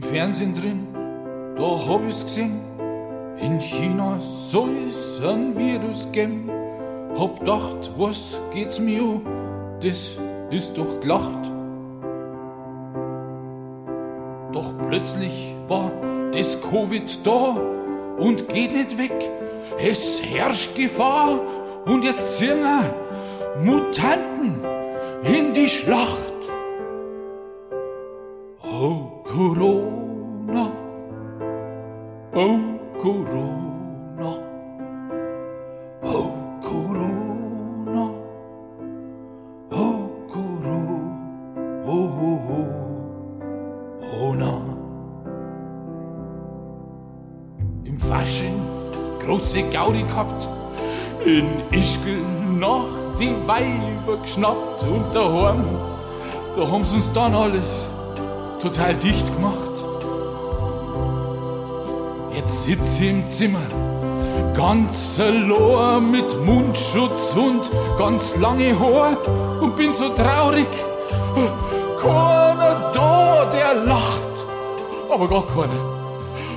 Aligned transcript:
Fernsehen 0.00 0.54
drin, 0.54 0.86
da 1.56 1.88
hab 1.88 2.06
ich's 2.08 2.22
gesehen. 2.22 2.60
In 3.40 3.60
China 3.60 4.20
soll 4.20 4.70
es 4.88 5.20
ein 5.20 5.58
Virus 5.58 6.06
geben. 6.12 6.48
Hab 7.18 7.40
gedacht, 7.40 7.90
was 7.96 8.38
geht's 8.54 8.78
mir 8.78 9.02
an? 9.02 9.22
Das 9.82 10.20
ist 10.50 10.78
doch 10.78 11.00
gelacht. 11.00 11.50
Doch 14.52 14.72
plötzlich 14.88 15.52
war 15.66 15.90
das 16.32 16.60
Covid 16.62 17.26
da 17.26 17.56
und 18.18 18.48
geht 18.50 18.72
nicht 18.72 18.96
weg. 18.98 19.30
Es 19.80 20.22
herrscht 20.22 20.76
Gefahr 20.76 21.40
und 21.86 22.04
jetzt 22.04 22.38
ziehen 22.38 22.62
Mutanten 23.64 24.62
in 25.24 25.54
die 25.54 25.68
Schlacht. 25.68 26.18
Oh 28.62 29.11
Corona, 29.32 30.70
oh 32.34 32.60
Corona, 33.00 34.30
oh 36.02 36.32
Corona, 36.60 38.10
oh 39.70 40.10
Corona, 40.30 40.84
oh, 41.86 42.10
oh, 42.20 42.40
oh, 42.50 42.68
oh 44.02 44.34
na. 44.34 44.60
Im 47.84 47.98
Fasching 47.98 48.60
große 49.24 49.62
Gaudi 49.70 50.02
gehabt, 50.02 50.46
in 51.24 51.46
Ischgl 51.70 52.20
noch 52.60 52.88
die 53.18 53.34
Weiber 53.46 54.18
geschnappt 54.20 54.82
und 54.82 55.14
daheim, 55.14 55.64
da 56.54 56.70
haben 56.70 56.84
sie 56.84 56.96
uns 56.96 57.10
dann 57.14 57.34
alles 57.34 57.88
total 58.62 58.94
dicht 58.94 59.26
gemacht. 59.34 59.72
Jetzt 62.32 62.64
sitze 62.64 63.04
ich 63.04 63.10
im 63.10 63.28
Zimmer, 63.28 63.66
ganz 64.54 65.18
allein 65.18 66.10
mit 66.10 66.44
Mundschutz 66.44 67.34
und 67.34 67.70
ganz 67.98 68.36
lange 68.36 68.78
Haar 68.78 69.16
und 69.60 69.74
bin 69.74 69.92
so 69.92 70.10
traurig. 70.10 70.68
Keiner 72.00 72.92
da, 72.94 73.50
der 73.52 73.74
lacht, 73.84 74.46
aber 75.10 75.28
gar 75.28 75.44
keiner. 75.46 75.82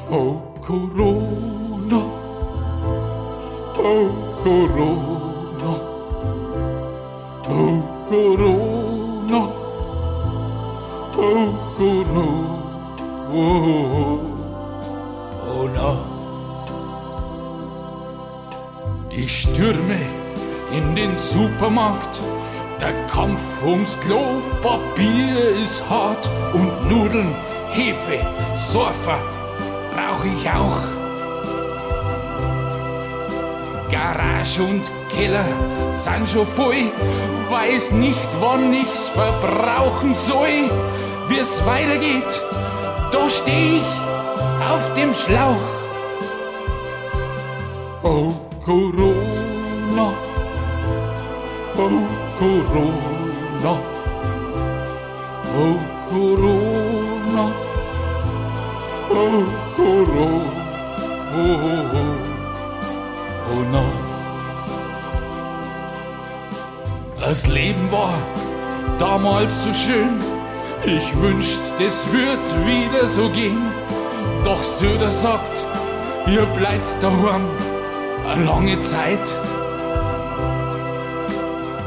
Oh 0.10 0.42
Corona, 0.66 2.02
oh 3.78 4.10
Corona, 4.44 5.76
oh 7.50 7.84
Corona, 8.10 9.50
oh 11.18 11.65
Corona, 11.78 13.34
oh. 13.34 14.26
Ich 19.18 19.42
stürme 19.42 19.98
in 20.72 20.94
den 20.94 21.16
Supermarkt. 21.16 22.22
Der 22.82 22.94
Kampf 23.08 23.42
ums 23.64 23.98
Klopapier 24.02 25.50
ist 25.64 25.82
hart 25.90 26.30
und 26.54 26.90
Nudeln, 26.90 27.34
Hefe, 27.72 28.20
Surfer 28.56 29.20
brauch 29.96 30.24
ich 30.26 30.50
auch. 30.50 30.82
Garage 33.90 34.64
und 34.64 34.92
Keller 35.10 35.48
sind 35.92 36.30
schon 36.30 36.46
voll, 36.46 36.92
weiß 37.50 37.92
nicht, 37.94 38.30
wann 38.42 38.74
ich's 38.74 39.08
verbrauchen 39.10 40.14
soll. 40.14 40.70
Wie's 41.28 41.66
weitergeht, 41.66 42.42
da 43.12 43.30
steh 43.30 43.78
ich 43.78 43.92
auf 44.72 44.94
dem 44.94 45.14
Schlauch. 45.14 45.68
Oh 48.04 48.32
Corona, 48.64 50.14
oh 51.78 52.02
Corona, 52.38 53.74
oh 55.58 55.78
Corona, 56.10 57.46
oh 59.10 59.44
Corona, 59.76 60.26
oh, 61.34 61.36
oh, 61.38 61.46
oh, 61.94 62.16
oh 63.52 63.64
na. 63.72 63.84
Das 67.20 67.48
Leben 67.48 67.92
war 67.92 68.14
damals 69.00 69.64
so 69.64 69.74
schön, 69.74 70.20
ich 70.86 71.20
wünscht, 71.20 71.60
das 71.80 72.04
wird 72.12 72.66
wieder 72.66 73.08
so 73.08 73.30
gehen. 73.30 73.72
Doch 74.44 74.64
Söder 74.64 75.10
sagt, 75.10 75.66
ihr 76.28 76.46
bleibt 76.46 76.98
daheim 77.02 77.48
eine 78.28 78.46
lange 78.46 78.80
Zeit. 78.82 79.26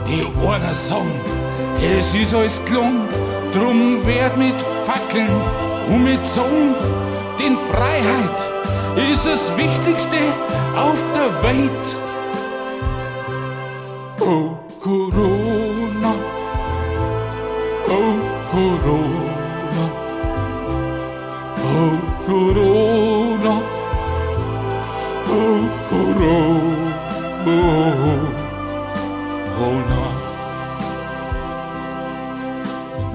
Die 0.06 0.25
einer 0.47 0.75
sagen, 0.75 1.20
es 1.81 2.14
ist 2.14 2.34
alles 2.34 2.64
gelungen, 2.64 3.09
drum 3.53 4.04
werd 4.06 4.36
mit 4.36 4.54
Fackeln 4.86 5.30
und 5.88 6.04
mit 6.04 6.26
Zungen, 6.26 6.75
denn 7.38 7.56
Freiheit 7.70 9.12
ist 9.12 9.26
das 9.26 9.56
Wichtigste 9.56 10.16
auf 10.76 10.98
der 11.15 11.42
Welt. 11.42 11.86
Oh 14.20 14.56
Corona, 14.82 15.38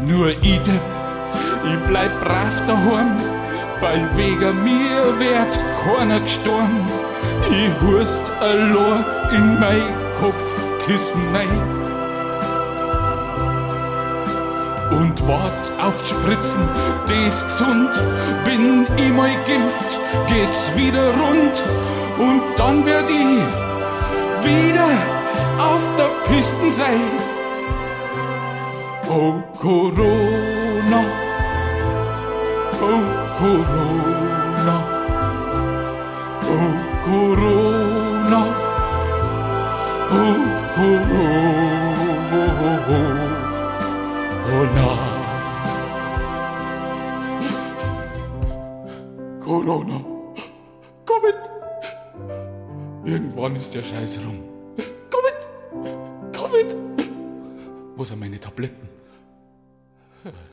Nur 0.08 0.30
ich, 0.30 0.60
ich 0.62 1.80
bleib 1.88 2.20
brav 2.22 2.66
daheim, 2.68 3.18
weil 3.80 4.08
wegen 4.16 4.64
mir 4.64 5.20
wird 5.20 5.60
keiner 5.84 6.20
gestorben. 6.20 6.88
Ich 7.50 7.72
hust 7.82 8.22
allein 8.40 9.06
in 9.34 9.60
mein 9.60 9.94
Kopfkissen 10.20 11.36
rein. 11.36 11.84
und 15.00 15.28
wart 15.28 15.72
auf 15.82 16.02
die 16.02 16.10
Spritzen, 16.10 16.62
die 17.10 17.28
ist 17.28 17.44
gesund. 17.44 17.92
Bin 18.46 18.86
ich 18.98 19.12
mal 19.12 19.34
geimpft, 19.46 20.00
geht's 20.28 20.70
wieder 20.76 21.12
rund 21.14 21.64
und 22.18 22.42
dann 22.58 22.86
werd 22.86 23.10
ich 23.10 24.46
wieder 24.46 24.90
auf 25.58 25.84
der 25.98 26.10
Pisten 26.32 26.72
sein. 26.72 27.33
Oh 29.06 29.44
Corona, 29.60 31.02
oh 32.82 33.04
Corona, 33.40 34.78
oh 36.52 36.72
Corona, 37.06 38.42
oh 40.12 40.38
Corona. 40.76 41.54
Na. 44.54 44.88
Corona. 49.44 50.00
Covid. 51.06 51.36
Irgendwann 53.04 53.56
ist 53.56 53.74
der 53.74 53.84
Scheiß 53.84 54.20
rum. 54.26 54.44
Covid. 55.10 55.38
Covid. 56.32 56.93
Wo 57.96 58.04
sind 58.06 58.20
meine 58.20 58.40
Tabletten? 58.40 58.88